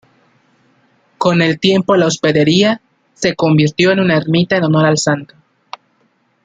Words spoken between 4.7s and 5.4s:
al Santo.